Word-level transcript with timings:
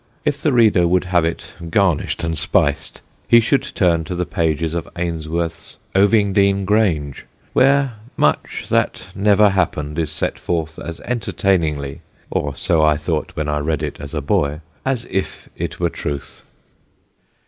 If 0.25 0.41
the 0.41 0.51
reader 0.51 0.87
would 0.87 1.03
have 1.03 1.23
it 1.25 1.53
garnished 1.69 2.23
and 2.23 2.35
spiced 2.35 3.01
he 3.27 3.39
should 3.39 3.61
turn 3.61 4.03
to 4.05 4.15
the 4.15 4.25
pages 4.25 4.73
of 4.73 4.89
Ainsworth's 4.97 5.77
Ovingdean 5.93 6.65
Grange, 6.65 7.27
where 7.53 7.97
much 8.17 8.65
that 8.69 9.09
never 9.13 9.49
happened 9.49 9.99
is 9.99 10.11
set 10.11 10.39
forth 10.39 10.79
as 10.79 11.01
entertainingly 11.01 12.01
(or 12.31 12.55
so 12.55 12.81
I 12.81 12.97
thought 12.97 13.35
when 13.35 13.47
I 13.47 13.59
read 13.59 13.83
it 13.83 13.97
as 13.99 14.15
a 14.15 14.21
boy) 14.21 14.61
as 14.87 15.05
if 15.07 15.49
it 15.55 15.79
were 15.79 15.91
truth. 15.91 16.41